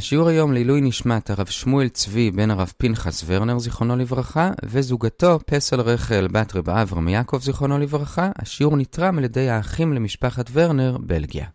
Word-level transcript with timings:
השיעור 0.00 0.28
היום 0.28 0.52
לעילוי 0.52 0.80
נשמת 0.80 1.30
הרב 1.30 1.46
שמואל 1.46 1.88
צבי 1.88 2.30
בן 2.30 2.50
הרב 2.50 2.72
פנחס 2.78 3.24
ורנר 3.26 3.58
זיכרונו 3.58 3.96
לברכה 3.96 4.50
וזוגתו 4.64 5.38
פסל 5.46 5.80
רחל 5.80 6.28
בת 6.32 6.56
רב 6.56 6.70
אברהם 6.70 7.08
יעקב 7.08 7.38
זיכרונו 7.42 7.78
לברכה. 7.78 8.30
השיעור 8.36 8.76
נתרם 8.76 9.18
על 9.18 9.24
ידי 9.24 9.48
האחים 9.48 9.92
למשפחת 9.92 10.50
ורנר, 10.52 10.96
בלגיה. 11.00 11.46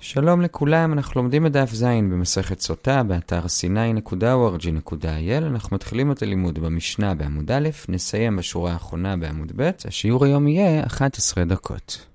שלום 0.00 0.40
לכולם, 0.40 0.92
אנחנו 0.92 1.22
לומדים 1.22 1.46
את 1.46 1.52
דף 1.52 1.72
ז' 1.72 1.84
במסכת 1.84 2.60
סוטה 2.60 3.02
באתר 3.02 3.44
sny.org.il 3.44 5.44
אנחנו 5.46 5.74
מתחילים 5.74 6.12
את 6.12 6.22
הלימוד 6.22 6.58
במשנה 6.58 7.14
בעמוד 7.14 7.50
א', 7.50 7.68
נסיים 7.88 8.36
בשורה 8.36 8.72
האחרונה 8.72 9.16
בעמוד 9.16 9.52
ב', 9.56 9.70
השיעור 9.84 10.24
היום 10.24 10.48
יהיה 10.48 10.86
11 10.86 11.44
דקות. 11.44 12.11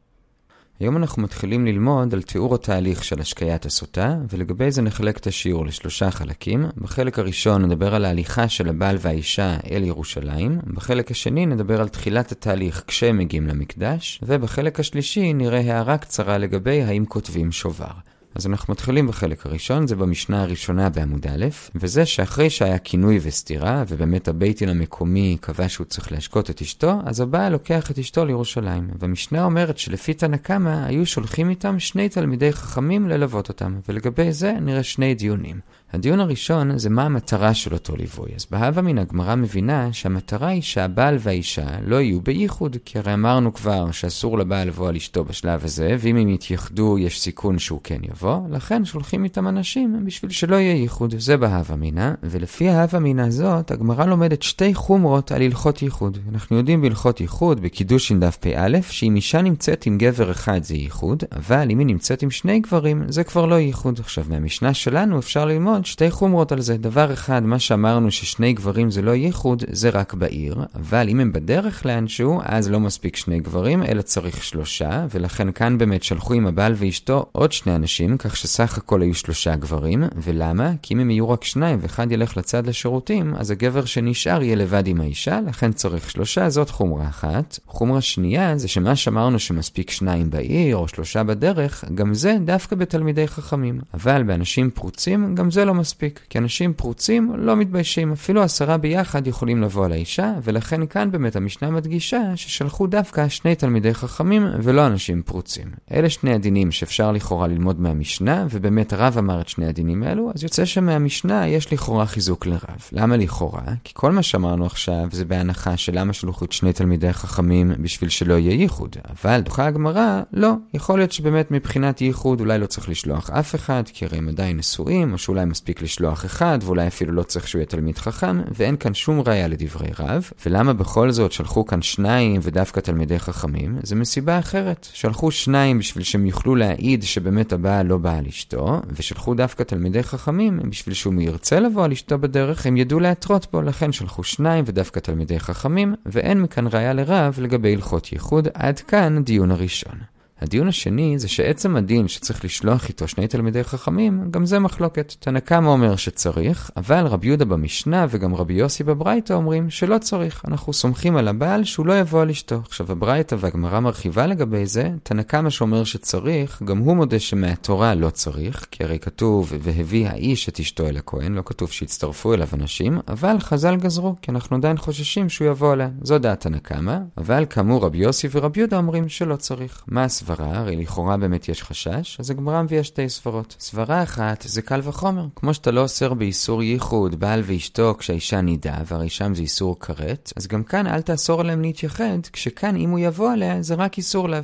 היום 0.80 0.98
אנחנו 0.98 1.22
מתחילים 1.22 1.66
ללמוד 1.66 2.14
על 2.14 2.22
תיאור 2.22 2.56
התהליך 2.56 3.04
של 3.04 3.22
השקיית 3.22 3.66
הסוטה, 3.66 4.16
ולגבי 4.30 4.72
זה 4.72 4.82
נחלק 4.82 5.18
את 5.18 5.28
השיעור 5.28 5.66
לשלושה 5.66 6.12
חלקים. 6.12 6.66
בחלק 6.78 7.20
הראשון 7.20 7.66
נדבר 7.66 7.96
על 7.96 8.06
ההליכה 8.06 8.50
של 8.50 8.70
הבעל 8.70 8.98
והאישה 9.00 9.58
אל 9.72 9.84
ירושלים, 9.84 10.60
בחלק 10.74 11.12
השני 11.12 11.46
נדבר 11.46 11.82
על 11.82 11.88
תחילת 11.88 12.32
התהליך 12.32 12.84
כשהם 12.88 13.18
מגיעים 13.18 13.48
למקדש, 13.48 14.20
ובחלק 14.24 14.80
השלישי 14.80 15.34
נראה 15.34 15.60
הערה 15.60 15.98
קצרה 15.98 16.38
לגבי 16.38 16.84
האם 16.84 17.06
כותבים 17.06 17.52
שובר. 17.52 17.92
אז 18.38 18.48
אנחנו 18.48 18.72
מתחילים 18.72 19.08
בחלק 19.08 19.46
הראשון, 19.46 19.88
זה 19.88 19.96
במשנה 19.96 20.42
הראשונה 20.42 20.90
בעמוד 20.90 21.28
א', 21.28 21.46
וזה 21.76 22.06
שאחרי 22.06 22.50
שהיה 22.50 22.78
כינוי 22.78 23.20
וסתירה, 23.22 23.84
ובאמת 23.88 24.28
הבית 24.28 24.60
דין 24.60 24.70
המקומי 24.70 25.38
קבע 25.42 25.70
שהוא 25.70 25.86
צריך 25.86 26.12
להשקות 26.12 26.50
את 26.50 26.62
אשתו, 26.62 26.94
אז 27.06 27.22
הבעל 27.22 27.52
לוקח 27.52 27.92
את 27.92 28.00
אשתו 28.00 28.26
לירושלים. 28.26 28.90
והמשנה 29.00 29.44
אומרת 29.44 29.78
שלפי 29.78 30.14
תנא 30.14 30.38
קמא 30.38 30.86
היו 30.86 31.06
שולחים 31.06 31.50
איתם 31.50 31.80
שני 31.80 32.10
תלמידי 32.10 32.54
חכמים 32.54 33.10
ללוות 33.10 33.50
אותם, 33.50 33.80
ולגבי 33.90 34.32
זה 34.32 34.54
נראה 34.62 34.84
שני 34.84 35.16
דיונים. 35.16 35.60
הדיון 35.94 36.20
הראשון 36.20 36.78
זה 36.78 36.90
מה 36.90 37.04
המטרה 37.04 37.54
של 37.54 37.74
אותו 37.74 37.96
ליווי. 37.96 38.32
אז 38.36 38.46
בהווה 38.52 38.82
מן 38.82 38.98
הגמרא 38.98 39.36
מבינה 39.36 39.94
שהמטרה 39.94 40.48
היא 40.48 40.62
שהבעל 40.62 41.18
והאישה 41.20 41.68
לא 41.86 41.96
יהיו 41.96 42.22
בייחוד, 42.22 42.78
כי 42.86 43.00
הרי 43.00 43.14
אמרנו 43.14 43.54
כבר 43.54 43.92
שאסור 43.92 44.38
לבעל 44.38 44.68
לבוא 44.68 44.90
על 44.90 44.96
אשתו 44.96 45.24
בשלב 45.24 45.64
הזה, 45.64 45.96
ואם 46.00 46.18
הם 46.18 46.30
יתייחדו 46.30 46.98
יש 46.98 47.22
סיכון 47.22 47.60
שהוא 47.60 47.80
כן 47.84 48.00
יבוא, 48.04 48.40
לכן 48.50 48.86
שולחים 48.86 49.24
איתם 49.24 49.48
אנשים 49.48 50.06
בשביל 50.06 50.32
שלא 50.32 50.56
יהיה 50.56 50.76
ייחוד. 50.76 51.14
זה 51.18 51.38
בהווה 51.38 51.76
מינה, 51.76 52.14
ולפי 52.24 52.70
ההווה 52.70 53.00
מינה 53.00 53.26
הזאת, 53.26 53.72
הגמרא 53.72 54.06
לומדת 54.06 54.44
שתי 54.44 54.74
חומרות 54.74 55.32
על 55.32 55.42
הלכות 55.42 55.82
ייחוד. 55.82 56.18
אנחנו 56.32 56.58
יודעים 56.58 56.82
בהלכות 56.82 57.22
ייחוד, 57.22 57.62
בקידושין 57.62 58.20
דף 58.20 58.38
פא, 58.38 58.68
שאם 58.82 59.16
אישה 59.16 59.42
נמצאת 59.42 59.86
עם 59.86 59.98
גבר 59.98 60.32
אחד 60.32 60.64
זה 60.64 60.76
ייחוד, 60.76 61.24
אבל 61.36 61.68
אם 61.72 61.80
היא 61.80 61.88
נמצאת 61.88 62.22
עם 62.22 62.32
שני 62.32 62.60
גברים 62.60 63.04
זה 63.08 63.24
כבר 63.24 63.46
לא 63.46 63.56
ייחוד. 63.56 64.00
עכשיו, 64.00 64.26
מהמשנה 64.30 64.74
שלנו 64.74 65.20
אפשר 65.20 65.46
ללמוד 65.46 65.77
ללמוד 65.78 65.86
שתי 65.86 66.12
חומרות 66.12 66.52
על 66.52 66.62
זה. 66.62 66.78
דבר 66.78 67.14
אחד, 67.14 67.44
מה 67.44 67.60
שאמרנו 67.60 68.12
ששני 68.12 68.54
גברים 68.54 68.92
זה 68.92 69.02
לא 69.02 69.12
ייחוד, 69.12 69.64
זה 69.72 69.90
רק 69.90 70.14
בעיר, 70.14 70.56
אבל 70.76 71.10
אם 71.10 71.20
הם 71.20 71.32
בדרך 71.32 71.86
לאנשהו, 71.86 72.42
אז 72.46 72.70
לא 72.70 72.80
מספיק 72.80 73.16
שני 73.16 73.40
גברים, 73.40 73.84
אלא 73.84 74.02
צריך 74.02 74.44
שלושה, 74.44 75.06
ולכן 75.14 75.52
כאן 75.52 75.78
באמת 75.78 76.04
שלחו 76.04 76.34
עם 76.34 76.48
הבעל 76.48 76.74
ואשתו 76.78 77.26
עוד 77.32 77.52
שני 77.52 77.76
אנשים, 77.76 78.18
כך 78.18 78.38
שסך 78.38 78.78
הכל 78.78 79.02
היו 79.02 79.14
שלושה 79.14 79.56
גברים, 79.56 80.04
ולמה? 80.16 80.72
כי 80.82 80.94
אם 80.94 81.00
הם 81.00 81.10
יהיו 81.10 81.30
רק 81.30 81.44
שניים 81.44 81.80
ואחד 81.82 82.12
ילך 82.12 82.38
לצד 82.38 82.68
לשירותים, 82.68 83.36
אז 83.36 83.52
הגבר 83.52 83.86
שנשאר 83.86 84.44
יהיה 84.44 84.56
לבד 84.56 84.88
עם 84.88 85.02
האישה, 85.02 85.40
לכן 85.48 85.72
צריך 85.72 86.10
שלושה, 86.10 86.50
זאת 86.50 86.70
חומרה 86.70 87.08
אחת. 87.08 87.60
חומרה 87.68 88.02
שנייה 88.02 88.58
זה 88.58 88.68
שמה 88.68 88.96
שאמרנו 88.96 89.40
שמספיק 89.40 89.92
שניים 89.92 90.30
בעיר, 90.30 90.78
או 90.78 90.88
שלושה 90.88 91.24
בדרך, 91.24 91.84
גם 91.96 92.14
זה 92.14 92.38
דווקא 92.46 92.76
בתלמידי 92.76 93.28
חכמים. 93.28 93.80
אבל 93.94 94.24
באנשים 94.24 94.70
פרוצים, 94.70 95.36
גם 95.36 95.52
זה 95.52 95.66
לא 95.68 95.74
מספיק, 95.74 96.22
כי 96.30 96.38
אנשים 96.38 96.74
פרוצים 96.74 97.32
לא 97.36 97.56
מתביישים, 97.56 98.12
אפילו 98.12 98.42
עשרה 98.42 98.78
ביחד 98.78 99.28
יכולים 99.28 99.62
לבוא 99.62 99.86
על 99.86 99.92
האישה, 99.92 100.34
ולכן 100.44 100.86
כאן 100.86 101.12
באמת 101.12 101.36
המשנה 101.36 101.72
מדגישה 101.72 102.22
ששלחו 102.36 102.88
דווקא 102.88 103.30
שני 103.30 103.56
תלמידי 103.56 103.94
חכמים 103.94 104.48
ולא 104.64 104.88
אנשים 104.88 105.22
פרוצים. 105.26 105.66
אלה 105.92 106.10
שני 106.10 106.34
הדינים 106.34 106.72
שאפשר 106.72 107.12
לכאורה 107.12 107.48
ללמוד 107.48 107.80
מהמשנה, 107.80 108.48
ובאמת 108.52 108.94
הרב 108.94 109.18
אמר 109.18 109.42
את 109.42 109.50
שני 109.50 109.68
הדינים 109.68 110.04
האלו, 110.04 110.32
אז 110.36 110.44
יוצא 110.44 110.66
שמהמשנה 110.66 111.48
יש 111.48 111.74
לכאורה 111.74 112.06
חיזוק 112.06 112.46
לרב. 112.46 112.82
למה 112.92 113.18
לכאורה? 113.18 113.64
כי 113.84 113.94
כל 113.96 114.12
מה 114.12 114.24
שאמרנו 114.24 114.66
עכשיו 114.66 115.08
זה 115.12 115.26
בהנחה 115.26 115.78
של 115.78 116.00
למה 116.00 116.14
שלחו 116.14 116.46
את 116.46 116.52
שני 116.52 116.74
תלמידי 116.74 117.14
חכמים 117.14 117.72
בשביל 117.80 118.10
שלא 118.10 118.34
יהיה 118.34 118.54
ייחוד. 118.54 118.96
אבל 119.10 119.42
דוחה 119.42 119.66
הגמרא, 119.66 120.22
לא. 120.34 120.54
יכול 120.74 121.00
להיות 121.00 121.12
שבאמת 121.12 121.52
מבחינת 121.52 122.02
ייחוד 122.02 122.40
אולי 122.40 122.60
לא 122.60 122.66
צריך 122.66 122.90
לשלוח 122.90 123.30
אף 123.30 123.56
אחד, 123.56 123.84
כי 123.94 124.06
הרי 124.06 124.18
הם 124.18 124.30
עדיין 124.30 124.58
נשואים, 124.58 125.14
או 125.14 125.18
שאולי 125.18 125.46
מספיק 125.58 125.82
לשלוח 125.82 126.26
אחד, 126.26 126.60
ואולי 126.62 126.88
אפילו 126.88 127.14
לא 127.14 127.24
צריך 127.24 127.48
שהוא 127.48 127.60
יהיה 127.60 127.66
תלמיד 127.66 127.98
חכם, 127.98 128.42
ואין 128.56 128.78
כאן 128.78 128.94
שום 128.94 129.22
ראיה 129.28 129.48
לדברי 129.48 129.90
רב. 130.00 130.30
ולמה 130.46 130.74
בכל 130.74 131.12
זאת 131.12 131.32
שלחו 131.32 131.66
כאן 131.66 131.82
שניים 131.82 132.40
ודווקא 132.44 132.80
תלמידי 132.80 133.20
חכמים? 133.20 133.80
זה 133.84 133.96
מסיבה 133.96 134.40
אחרת. 134.40 134.88
שלחו 134.94 135.32
שניים 135.32 135.80
בשביל 135.80 136.04
שהם 136.04 136.26
יוכלו 136.26 136.56
להעיד 136.56 137.04
שבאמת 137.04 137.54
הבעל 137.54 137.86
לא 137.86 137.98
בא 137.98 138.18
על 138.18 138.26
אשתו, 138.26 138.82
ושלחו 138.90 139.34
דווקא 139.34 139.64
תלמידי 139.64 140.04
חכמים 140.04 140.60
בשביל 140.70 140.96
שהוא 140.96 141.14
ירצה 141.22 141.60
לבוא 141.60 141.84
על 141.84 141.92
אשתו 141.92 142.18
בדרך, 142.18 142.66
הם 142.66 142.78
ידעו 142.78 143.00
להתרות 143.00 143.48
בו, 143.52 143.62
לכן 143.62 143.92
שלחו 143.92 144.24
שניים 144.24 144.64
ודווקא 144.68 145.00
תלמידי 145.00 145.40
חכמים, 145.40 145.96
ואין 146.06 146.42
מכאן 146.42 146.68
ראיה 146.68 146.94
לרב 146.94 147.40
לגבי 147.42 147.74
הלכות 147.74 148.14
ייחוד. 148.14 148.48
עד 148.54 148.80
כאן 148.80 149.24
דיון 149.24 149.52
הראשון. 149.52 150.17
הדיון 150.42 150.68
השני 150.68 151.20
זה 151.20 151.28
שעצם 151.28 151.76
הדין 151.76 152.08
שצריך 152.08 152.46
לשלוח 152.46 152.88
איתו 152.88 153.08
שני 153.08 153.28
תלמידי 153.28 153.64
חכמים, 153.64 154.28
גם 154.32 154.46
זה 154.46 154.60
מחלוקת. 154.60 155.14
תנא 155.20 155.40
קמא 155.40 155.68
אומר 155.68 155.96
שצריך, 155.96 156.72
אבל 156.78 157.06
רבי 157.06 157.28
יהודה 157.28 157.46
במשנה 157.46 158.06
וגם 158.10 158.36
רבי 158.36 158.54
יוסי 158.54 158.84
בברייתא 158.84 159.34
אומרים 159.34 159.70
שלא 159.70 159.98
צריך. 159.98 160.42
אנחנו 160.48 160.74
סומכים 160.74 161.16
על 161.18 161.28
הבעל 161.28 161.64
שהוא 161.64 161.86
לא 161.86 162.00
יבוא 162.00 162.22
על 162.22 162.30
אשתו. 162.30 162.62
עכשיו 162.66 162.92
הברייתא 162.92 163.36
והגמרא 163.40 163.80
מרחיבה 163.80 164.28
לגבי 164.28 164.66
זה, 164.66 164.90
תנא 165.04 165.22
קמא 165.22 165.50
שאומר 165.50 165.84
שצריך, 165.84 166.62
גם 166.64 166.78
הוא 166.78 166.96
מודה 166.96 167.20
שמהתורה 167.20 167.96
לא 167.96 168.10
צריך, 168.10 168.66
כי 168.72 168.84
הרי 168.84 169.00
כתוב 169.00 169.54
והביא 169.60 170.08
האיש 170.08 170.50
את 170.50 170.60
אשתו 170.60 170.88
אל 170.88 170.98
הכהן, 170.98 171.34
לא 171.34 171.42
כתוב 171.46 171.72
שהצטרפו 171.72 172.34
אליו 172.34 172.48
אנשים, 172.54 173.00
אבל 173.08 173.40
חז"ל 173.40 173.76
גזרו, 173.76 174.16
כי 174.22 174.32
אנחנו 174.32 174.58
עדיין 174.58 174.78
חוששים 174.78 175.30
שהוא 175.30 175.48
יבוא 175.48 175.72
עליה. 175.74 175.90
זו 176.02 176.18
דעת 176.18 176.40
תנא 176.40 176.58
קמא, 176.58 176.98
אבל 177.18 177.46
כאמור 177.50 177.86
רבי 177.86 177.98
יוסי 177.98 178.28
ורבי 178.32 178.60
יהודה 178.60 178.78
אומרים 178.78 179.10
שלא 179.10 179.36
צריך. 179.36 179.84
מה 179.88 180.04
סברה, 180.28 180.58
הרי 180.58 180.76
לכאורה 180.76 181.18
באמת 181.18 181.50
יש 181.50 181.64
חשש, 181.64 182.18
אז 182.20 182.30
הגמרא 182.32 182.62
מביאה 182.62 182.84
שתי 182.84 183.10
סברות. 183.10 183.56
סברה 183.60 184.04
אחת 184.04 184.42
זה 184.48 184.62
קל 184.62 184.82
וחומר. 184.84 185.26
כמו 185.36 185.54
שאתה 185.54 185.72
לא 185.72 185.82
אוסר 185.82 186.14
באיסור 186.14 186.64
ייחוד, 186.64 187.20
בעל 187.20 187.42
ואשתו 187.46 187.96
כשהאישה 188.00 188.42
נידה, 188.42 188.76
והרי 188.86 189.10
שם 189.10 189.36
זה 189.36 189.42
איסור 189.42 189.80
כרת, 189.80 190.34
אז 190.36 190.48
גם 190.48 190.64
כאן 190.64 190.88
אל 190.88 191.02
תאסור 191.02 191.42
עליהם 191.42 191.62
להתייחד, 191.62 192.20
כשכאן 192.34 192.76
אם 192.76 192.90
הוא 192.90 193.00
יבוא 193.00 193.32
עליה 193.32 193.62
זה 193.62 193.76
רק 193.76 193.98
איסור 193.98 194.30
לאו. 194.30 194.40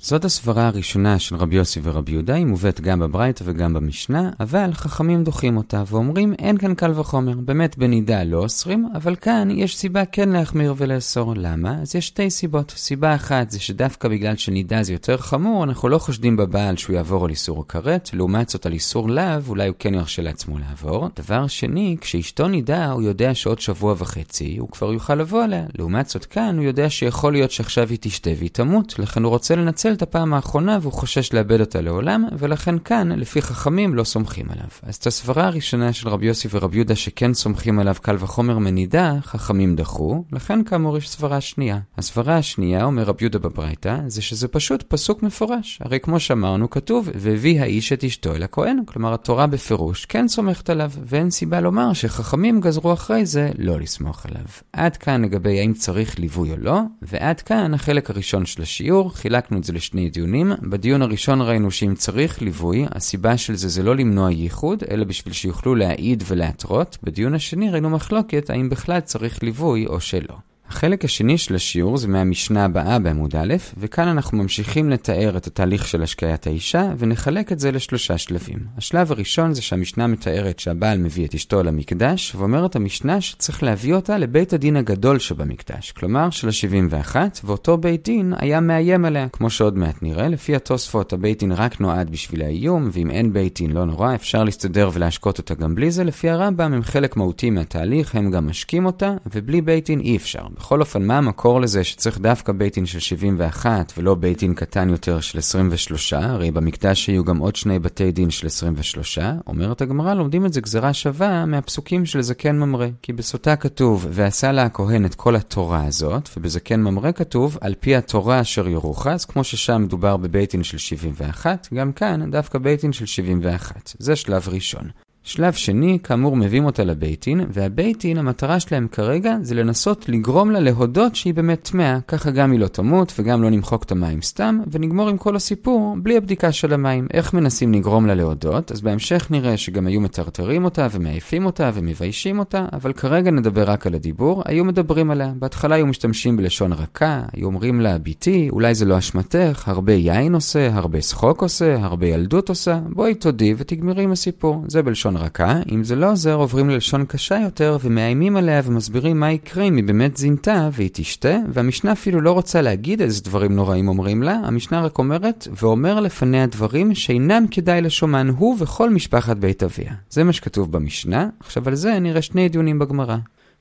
זאת 0.00 0.24
הסברה 0.24 0.66
הראשונה 0.66 1.18
של 1.18 1.36
רבי 1.36 1.56
יוסי 1.56 1.80
ורבי 1.82 2.12
יהודה, 2.12 2.34
היא 2.34 2.46
מובאת 2.46 2.80
גם 2.80 3.00
בברייתא 3.00 3.42
וגם 3.46 3.74
במשנה, 3.74 4.30
אבל 4.40 4.72
חכמים 4.72 5.24
דוחים 5.24 5.56
אותה 5.56 5.82
ואומרים 5.86 6.34
אין 6.38 6.58
כאן 6.58 6.74
קל 6.74 7.00
וחומר. 7.00 7.32
באמת 7.36 7.78
בנידה 7.78 8.24
לא 8.24 8.38
אוסרים, 8.38 8.88
אבל 8.94 9.16
כאן 9.16 9.48
יש 9.50 9.76
סיבה 9.76 10.04
כן 10.04 10.28
להחמיר 10.28 10.74
ולאסור. 10.76 11.34
למה? 11.36 11.82
אז 11.82 11.96
יש 11.96 12.06
שתי 12.06 12.30
סיבות. 12.30 12.72
סיבה 12.76 13.14
אחת 13.14 13.50
זה 13.50 13.60
שדווקא 13.60 14.08
בגלל 14.08 14.36
שנידה 14.36 14.82
זה 14.82 14.92
יותר 14.92 15.16
חמור, 15.16 15.64
אנחנו 15.64 15.88
לא 15.88 15.98
חושדים 15.98 16.36
בבעל 16.36 16.76
שהוא 16.76 16.96
יעבור 16.96 17.24
על 17.24 17.30
איסור 17.30 17.60
הכרת, 17.60 18.10
לעומת 18.12 18.48
זאת 18.48 18.66
על 18.66 18.72
איסור 18.72 19.08
לאו, 19.08 19.40
אולי 19.48 19.68
הוא 19.68 19.76
כן 19.78 19.94
ירשה 19.94 20.22
לעצמו 20.22 20.58
לעבור. 20.58 21.08
דבר 21.16 21.46
שני, 21.46 21.96
כשאשתו 22.00 22.48
נידה, 22.48 22.90
הוא 22.90 23.02
יודע 23.02 23.34
שעוד 23.34 23.60
שבוע 23.60 23.94
וחצי 23.98 24.56
הוא 24.58 24.68
כבר 24.68 24.92
יוכל 24.92 25.14
לבוא 25.14 25.44
עליה. 25.44 25.64
לעומת 25.78 26.08
זאת 26.08 26.24
כאן, 26.24 26.56
הוא 26.56 26.64
יודע 26.64 26.90
שיכול 26.90 27.32
להיות 27.32 27.50
שעכשיו 27.50 27.88
היא 27.88 27.98
תשתה 28.00 28.30
והיא 28.38 28.50
תמות, 28.50 28.98
לכן 28.98 29.22
הוא 29.22 29.30
רוצה 29.30 29.56
לנצל 29.56 29.87
לנצל 29.88 29.96
את 29.96 30.02
הפעם 30.02 30.34
האחרונה 30.34 30.78
והוא 30.82 30.92
חושש 30.92 31.32
לאבד 31.32 31.60
אותה 31.60 31.80
לעולם, 31.80 32.24
ולכן 32.38 32.78
כאן, 32.78 33.12
לפי 33.12 33.42
חכמים, 33.42 33.94
לא 33.94 34.04
סומכים 34.04 34.46
עליו. 34.50 34.68
אז 34.82 34.94
את 34.94 35.06
הסברה 35.06 35.46
הראשונה 35.46 35.92
של 35.92 36.08
רבי 36.08 36.26
יוסי 36.26 36.48
ורבי 36.50 36.76
יהודה 36.76 36.96
שכן 36.96 37.34
סומכים 37.34 37.78
עליו 37.78 37.94
קל 38.02 38.16
וחומר 38.18 38.58
מנידה, 38.58 39.14
חכמים 39.22 39.76
דחו, 39.76 40.24
לכן 40.32 40.64
כאמור 40.64 40.98
יש 40.98 41.10
סברה 41.10 41.40
שנייה. 41.40 41.78
הסברה 41.98 42.36
השנייה, 42.36 42.84
אומר 42.84 43.02
רבי 43.02 43.24
יהודה 43.24 43.38
בברייתא, 43.38 43.98
זה 44.06 44.22
שזה 44.22 44.48
פשוט 44.48 44.82
פסוק 44.88 45.22
מפורש. 45.22 45.78
הרי 45.84 46.00
כמו 46.00 46.20
שאמרנו, 46.20 46.70
כתוב, 46.70 47.08
והביא 47.14 47.60
האיש 47.60 47.92
את 47.92 48.04
אשתו 48.04 48.34
אל 48.34 48.42
הכהן. 48.42 48.78
כלומר, 48.86 49.14
התורה 49.14 49.46
בפירוש 49.46 50.04
כן 50.04 50.28
סומכת 50.28 50.70
עליו, 50.70 50.90
ואין 51.06 51.30
סיבה 51.30 51.60
לומר 51.60 51.92
שחכמים 51.92 52.60
גזרו 52.60 52.92
אחרי 52.92 53.26
זה 53.26 53.50
לא 53.58 53.80
לסמוך 53.80 54.26
עליו. 54.26 54.46
עד 54.72 54.96
כאן 54.96 55.24
לגבי 55.24 55.60
האם 55.60 55.72
צריך 55.72 56.18
ליווי 56.18 56.52
או 56.52 56.56
לא, 56.58 56.80
ועד 57.02 57.40
כאן 57.40 57.74
החלק 57.74 58.10
הראשון 58.10 58.46
של 58.46 58.62
השיעור, 58.62 59.14
חילקנו 59.14 59.58
את 59.58 59.64
זה 59.64 59.72
לשני 59.78 60.10
דיונים. 60.10 60.52
בדיון 60.62 61.02
הראשון 61.02 61.40
ראינו 61.40 61.70
שאם 61.70 61.94
צריך 61.94 62.42
ליווי, 62.42 62.86
הסיבה 62.90 63.36
של 63.36 63.54
זה 63.54 63.68
זה 63.68 63.82
לא 63.82 63.96
למנוע 63.96 64.30
ייחוד, 64.30 64.82
אלא 64.90 65.04
בשביל 65.04 65.34
שיוכלו 65.34 65.74
להעיד 65.74 66.24
ולהתרות. 66.26 66.98
בדיון 67.02 67.34
השני 67.34 67.70
ראינו 67.70 67.90
מחלוקת 67.90 68.50
האם 68.50 68.68
בכלל 68.68 69.00
צריך 69.00 69.42
ליווי 69.42 69.86
או 69.86 70.00
שלא. 70.00 70.47
החלק 70.70 71.04
השני 71.04 71.38
של 71.38 71.54
השיעור 71.54 71.96
זה 71.96 72.08
מהמשנה 72.08 72.64
הבאה 72.64 72.98
בעמוד 72.98 73.36
א', 73.36 73.54
וכאן 73.78 74.08
אנחנו 74.08 74.38
ממשיכים 74.38 74.90
לתאר 74.90 75.36
את 75.36 75.46
התהליך 75.46 75.88
של 75.88 76.02
השקיית 76.02 76.46
האישה, 76.46 76.82
ונחלק 76.98 77.52
את 77.52 77.58
זה 77.58 77.72
לשלושה 77.72 78.18
שלבים. 78.18 78.58
השלב 78.76 79.12
הראשון 79.12 79.54
זה 79.54 79.62
שהמשנה 79.62 80.06
מתארת 80.06 80.58
שהבעל 80.58 80.98
מביא 80.98 81.26
את 81.26 81.34
אשתו 81.34 81.62
למקדש, 81.62 82.34
ואומרת 82.34 82.76
המשנה 82.76 83.20
שצריך 83.20 83.62
להביא 83.62 83.94
אותה 83.94 84.18
לבית 84.18 84.52
הדין 84.52 84.76
הגדול 84.76 85.18
שבמקדש, 85.18 85.92
כלומר 85.92 86.30
של 86.30 86.48
ה-71, 86.48 87.16
ואותו 87.44 87.78
בית 87.78 88.04
דין 88.04 88.34
היה 88.38 88.60
מאיים 88.60 89.04
עליה, 89.04 89.28
כמו 89.28 89.50
שעוד 89.50 89.78
מעט 89.78 90.02
נראה. 90.02 90.28
לפי 90.28 90.56
התוספות, 90.56 91.12
הבית 91.12 91.38
דין 91.38 91.52
רק 91.52 91.80
נועד 91.80 92.10
בשביל 92.10 92.42
האיום, 92.42 92.88
ואם 92.92 93.10
אין 93.10 93.32
בית 93.32 93.58
דין 93.58 93.70
לא 93.70 93.84
נורא, 93.84 94.14
אפשר 94.14 94.44
להסתדר 94.44 94.90
ולהשקות 94.92 95.38
אותה 95.38 95.54
גם 95.54 95.74
בלי 95.74 95.90
זה. 95.90 96.04
לפי 96.04 96.30
הרמב"ם 96.30 96.72
הם 96.72 96.82
חלק 96.82 97.16
מהותי 97.16 97.50
מהתהליך, 97.50 98.14
הם 98.14 98.30
גם 98.30 98.46
משקים 98.46 98.86
אותה, 98.86 99.14
ובלי 99.34 99.60
בית 99.60 99.86
דין 99.86 100.00
אי 100.00 100.16
אפשר. 100.16 100.46
בכל 100.58 100.80
אופן, 100.80 101.06
מה 101.06 101.18
המקור 101.18 101.60
לזה 101.60 101.84
שצריך 101.84 102.18
דווקא 102.18 102.52
בית 102.52 102.74
דין 102.74 102.86
של 102.86 102.98
71 102.98 103.92
ולא 103.98 104.14
בית 104.14 104.38
דין 104.38 104.54
קטן 104.54 104.90
יותר 104.90 105.20
של 105.20 105.38
23? 105.38 106.12
הרי 106.12 106.50
במקדש 106.50 107.06
היו 107.06 107.24
גם 107.24 107.38
עוד 107.38 107.56
שני 107.56 107.78
בתי 107.78 108.12
דין 108.12 108.30
של 108.30 108.46
23. 108.46 109.18
אומרת 109.46 109.80
הגמרא, 109.80 110.14
לומדים 110.14 110.46
את 110.46 110.52
זה 110.52 110.60
גזרה 110.60 110.92
שווה 110.92 111.46
מהפסוקים 111.46 112.06
של 112.06 112.22
זקן 112.22 112.58
ממרא. 112.58 112.86
כי 113.02 113.12
בסוטה 113.12 113.56
כתוב, 113.56 114.06
ועשה 114.10 114.52
לה 114.52 114.62
הכהן 114.62 115.04
את 115.04 115.14
כל 115.14 115.36
התורה 115.36 115.84
הזאת, 115.84 116.28
ובזקן 116.36 116.80
ממרא 116.80 117.12
כתוב, 117.12 117.58
על 117.60 117.74
פי 117.80 117.96
התורה 117.96 118.40
אשר 118.40 118.68
ירוחה, 118.68 119.12
אז 119.12 119.24
כמו 119.24 119.44
ששם 119.44 119.82
מדובר 119.82 120.16
בבית 120.16 120.52
דין 120.52 120.62
של 120.62 120.78
71, 120.78 121.68
גם 121.74 121.92
כאן 121.92 122.30
דווקא 122.30 122.58
בית 122.58 122.80
דין 122.80 122.92
של 122.92 123.06
71. 123.06 123.94
זה 123.98 124.16
שלב 124.16 124.48
ראשון. 124.48 124.88
שלב 125.22 125.52
שני, 125.52 125.98
כאמור 126.02 126.36
מביאים 126.36 126.64
אותה 126.64 126.84
לביתין, 126.84 127.40
והביתין, 127.50 128.18
המטרה 128.18 128.60
שלהם 128.60 128.88
כרגע 128.92 129.36
זה 129.42 129.54
לנסות 129.54 130.08
לגרום 130.08 130.50
לה 130.50 130.60
להודות 130.60 131.16
שהיא 131.16 131.34
באמת 131.34 131.62
טמאה, 131.62 131.98
ככה 132.08 132.30
גם 132.30 132.52
היא 132.52 132.60
לא 132.60 132.66
תמות 132.66 133.12
וגם 133.18 133.42
לא 133.42 133.50
נמחוק 133.50 133.82
את 133.82 133.92
המים 133.92 134.22
סתם, 134.22 134.60
ונגמור 134.70 135.08
עם 135.08 135.16
כל 135.16 135.36
הסיפור 135.36 135.96
בלי 136.02 136.16
הבדיקה 136.16 136.52
של 136.52 136.74
המים. 136.74 137.06
איך 137.14 137.34
מנסים 137.34 137.72
לגרום 137.74 138.06
לה 138.06 138.14
להודות? 138.14 138.72
אז 138.72 138.80
בהמשך 138.80 139.26
נראה 139.30 139.56
שגם 139.56 139.86
היו 139.86 140.00
מטרטרים 140.00 140.64
אותה 140.64 140.86
ומעיפים 140.92 141.46
אותה 141.46 141.70
ומביישים 141.74 142.38
אותה, 142.38 142.66
אבל 142.72 142.92
כרגע 142.92 143.30
נדבר 143.30 143.70
רק 143.70 143.86
על 143.86 143.94
הדיבור, 143.94 144.42
היו 144.46 144.64
מדברים 144.64 145.10
עליה. 145.10 145.32
בהתחלה 145.38 145.74
היו 145.74 145.86
משתמשים 145.86 146.36
בלשון 146.36 146.72
רכה, 146.72 147.22
היו 147.32 147.46
אומרים 147.46 147.80
לה, 147.80 147.98
ביתי, 147.98 148.48
אולי 148.52 148.74
זה 148.74 148.84
לא 148.84 148.98
אשמתך, 148.98 149.68
הרבה 149.68 149.92
יין 149.92 150.34
עושה, 150.34 150.74
הרבה 150.74 151.02
שחוק 151.02 151.42
עושה, 151.42 151.76
הרבה 151.80 152.06
ילדות 152.06 152.48
עושה, 152.48 152.80
בואי 152.88 153.14
תודי 153.14 153.54
ותגמרי 153.56 154.02
עם 154.02 154.12
הסיפור. 154.12 154.64
זה 154.68 154.82
בלשון 154.82 155.07
רכה, 155.16 155.60
אם 155.72 155.84
זה 155.84 155.96
לא 155.96 156.10
עוזר 156.10 156.34
עוברים 156.34 156.70
ללשון 156.70 157.04
קשה 157.04 157.38
יותר 157.42 157.78
ומאיימים 157.84 158.36
עליה 158.36 158.60
ומסבירים 158.64 159.20
מה 159.20 159.32
יקרה 159.32 159.64
אם 159.64 159.76
היא 159.76 159.84
באמת 159.84 160.16
זינתה 160.16 160.68
והיא 160.72 160.90
תשתה, 160.92 161.36
והמשנה 161.52 161.92
אפילו 161.92 162.20
לא 162.20 162.32
רוצה 162.32 162.62
להגיד 162.62 163.02
איזה 163.02 163.22
דברים 163.22 163.56
נוראים 163.56 163.88
אומרים 163.88 164.22
לה, 164.22 164.40
המשנה 164.44 164.80
רק 164.80 164.98
אומרת, 164.98 165.48
ואומר 165.60 166.00
לפניה 166.00 166.46
דברים 166.46 166.94
שאינם 166.94 167.44
כדאי 167.50 167.80
לשומן 167.80 168.28
הוא 168.28 168.56
וכל 168.58 168.90
משפחת 168.90 169.36
בית 169.36 169.62
אביה. 169.62 169.92
זה 170.10 170.24
מה 170.24 170.32
שכתוב 170.32 170.72
במשנה, 170.72 171.28
עכשיו 171.40 171.68
על 171.68 171.74
זה 171.74 171.98
נראה 171.98 172.22
שני 172.22 172.48
דיונים 172.48 172.78
בגמרא. 172.78 173.16